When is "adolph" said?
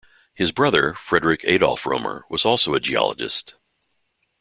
1.43-1.85